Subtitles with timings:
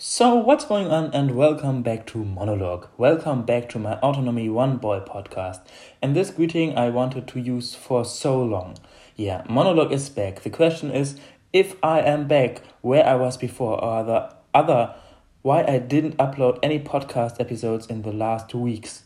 [0.00, 2.86] So, what's going on, and welcome back to Monologue.
[2.96, 5.58] Welcome back to my Autonomy One Boy podcast.
[6.00, 8.76] And this greeting I wanted to use for so long.
[9.16, 10.42] Yeah, Monologue is back.
[10.42, 11.18] The question is
[11.52, 14.94] if I am back where I was before, or the other,
[15.42, 19.02] why I didn't upload any podcast episodes in the last two weeks.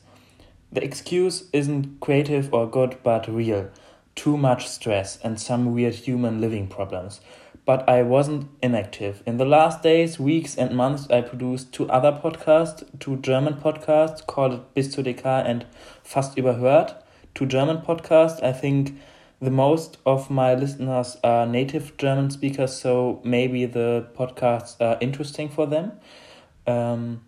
[0.71, 3.71] The excuse isn't creative or good, but real.
[4.15, 7.23] Too much stress and some weird human living problems
[7.65, 9.23] but I wasn't inactive.
[9.25, 14.27] In the last days, weeks, and months, I produced two other podcasts, two German podcasts
[14.27, 15.67] called Bis zu DK and
[16.03, 16.95] Fast Überhört.
[17.35, 18.43] Two German podcasts.
[18.43, 18.99] I think
[19.41, 25.49] the most of my listeners are native German speakers, so maybe the podcasts are interesting
[25.49, 25.93] for them.
[26.67, 27.23] Um,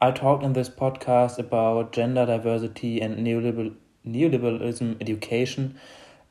[0.00, 3.74] I talked in this podcast about gender diversity and neoliberal
[4.06, 5.80] neoliberalism education.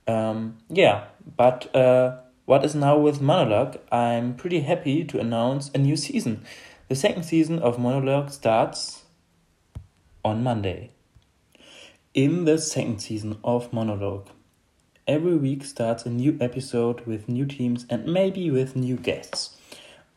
[0.08, 1.06] Um, yeah,
[1.36, 1.76] but.
[1.76, 2.18] Uh,
[2.50, 6.44] what is now with Monologue, I'm pretty happy to announce a new season.
[6.88, 9.04] The second season of Monologue starts
[10.26, 10.90] on Monday.
[12.16, 14.30] In the second season of Monologue,
[15.08, 19.56] every week starts a new episode with new teams and maybe with new guests.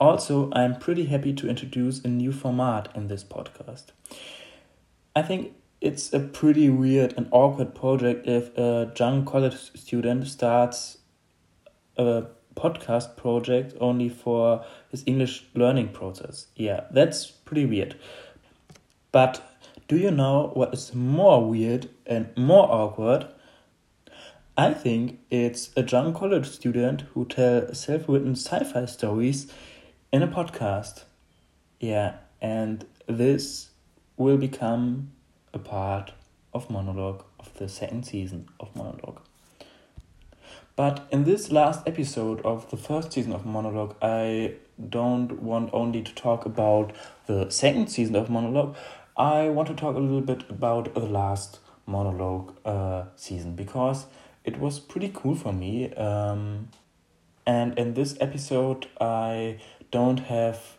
[0.00, 3.89] Also, I'm pretty happy to introduce a new format in this podcast.
[5.14, 5.52] I think
[5.83, 10.96] it's a pretty weird and awkward project if a young college student starts
[11.96, 16.46] a podcast project only for his English learning process.
[16.56, 17.96] Yeah, that's pretty weird.
[19.10, 19.42] But
[19.88, 23.26] do you know what is more weird and more awkward?
[24.56, 29.50] I think it's a young college student who tell self-written sci-fi stories
[30.12, 31.04] in a podcast.
[31.80, 33.70] Yeah, and this
[34.16, 35.12] will become
[35.54, 36.12] a part
[36.52, 39.20] of monologue of the second season of monologue.
[40.74, 44.54] But in this last episode of the first season of Monologue, I
[44.88, 46.92] don't want only to talk about
[47.26, 48.74] the second season of Monologue.
[49.16, 54.06] I want to talk a little bit about the last Monologue uh, season because
[54.44, 55.92] it was pretty cool for me.
[55.94, 56.70] Um,
[57.46, 60.78] and in this episode, I don't have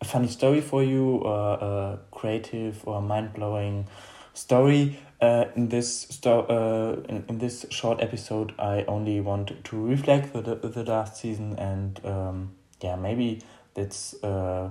[0.00, 3.88] a funny story for you or a creative or mind blowing
[4.34, 4.98] story.
[5.20, 10.32] Uh, in this sto- uh, in, in this short episode, I only want to reflect
[10.34, 12.52] the the last season and um,
[12.82, 13.40] yeah, maybe
[13.72, 14.70] that's uh,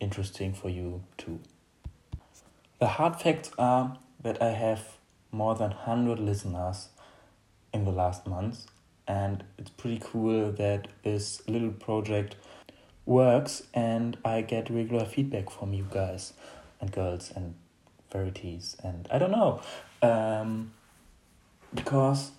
[0.00, 1.38] interesting for you too.
[2.80, 4.96] The hard facts are that I have
[5.30, 6.88] more than hundred listeners
[7.72, 8.66] in the last months,
[9.06, 12.36] and it's pretty cool that this little project
[13.06, 16.32] works and I get regular feedback from you guys
[16.80, 17.54] and girls and
[18.14, 19.60] verities and I don't know
[20.02, 20.72] um,
[21.74, 22.30] because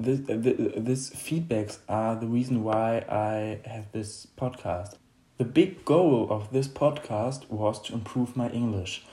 [0.00, 4.94] this, this feedbacks are the reason why I have this podcast.
[5.36, 9.04] The big goal of this podcast was to improve my English.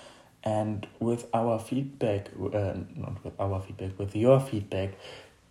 [0.44, 4.92] And with our feedback, uh, not with our feedback, with your feedback,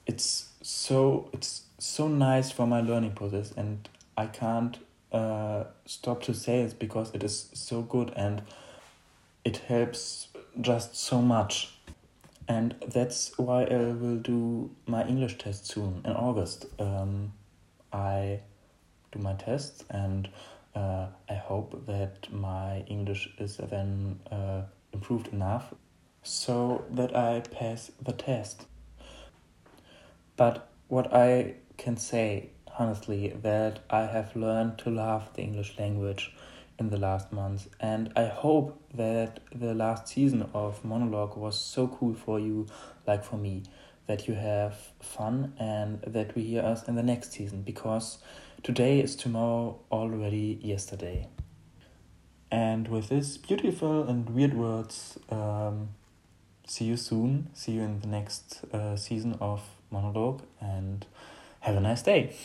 [0.06, 3.86] it's so it's so nice for my learning process, and
[4.16, 4.78] I can't
[5.12, 8.42] uh, stop to say it because it is so good and
[9.46, 10.26] it helps
[10.60, 11.72] just so much.
[12.48, 16.66] And that's why I will do my English test soon in August.
[16.80, 17.32] Um,
[17.92, 18.40] I
[19.12, 20.28] do my tests and
[20.74, 24.62] uh, I hope that my English is then uh,
[24.92, 25.72] improved enough
[26.24, 28.66] so that I pass the test.
[30.36, 36.34] But what I can say honestly that I have learned to love the English language
[36.78, 37.68] in the last months.
[37.80, 42.66] And I hope that the last season of Monologue was so cool for you,
[43.06, 43.62] like for me,
[44.06, 48.18] that you have fun and that we hear us in the next season because
[48.62, 51.28] today is tomorrow already yesterday.
[52.50, 55.88] And with this beautiful and weird words, um,
[56.66, 57.50] see you soon.
[57.54, 61.04] See you in the next uh, season of Monologue and
[61.60, 62.36] have a nice day.